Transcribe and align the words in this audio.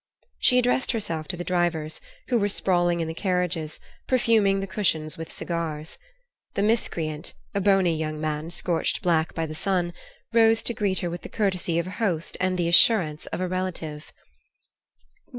She 0.39 0.57
addressed 0.57 0.93
herself 0.93 1.27
to 1.27 1.37
the 1.37 1.43
drivers, 1.43 2.01
who 2.29 2.39
were 2.39 2.47
sprawling 2.49 3.01
in 3.01 3.07
the 3.07 3.13
carriages, 3.13 3.79
perfuming 4.07 4.59
the 4.59 4.65
cushions 4.65 5.15
with 5.15 5.31
cigars. 5.31 5.99
The 6.55 6.63
miscreant, 6.63 7.35
a 7.53 7.61
bony 7.61 7.95
young 7.95 8.19
man 8.19 8.49
scorched 8.49 9.03
black 9.03 9.35
by 9.35 9.45
the 9.45 9.53
sun, 9.53 9.93
rose 10.33 10.63
to 10.63 10.73
greet 10.73 11.01
her 11.01 11.11
with 11.11 11.21
the 11.21 11.29
courtesy 11.29 11.77
of 11.77 11.85
a 11.85 11.91
host 12.01 12.35
and 12.41 12.57
the 12.57 12.67
assurance 12.67 13.27
of 13.27 13.41
a 13.41 13.47
relative. 13.47 14.11